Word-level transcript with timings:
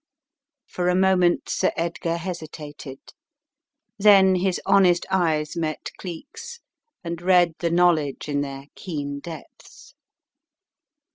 For 0.65 0.89
a 0.89 0.95
moment 0.95 1.47
Sir 1.47 1.71
Edgar 1.77 2.17
hesitated. 2.17 2.97
Then 3.99 4.33
his 4.33 4.59
honest 4.65 5.05
eyes 5.11 5.55
met 5.55 5.91
Cleek's, 5.99 6.59
and 7.03 7.21
read 7.21 7.53
the 7.59 7.69
knowledge 7.69 8.27
in 8.27 8.41
their 8.41 8.65
keen 8.75 9.19
depths. 9.19 9.93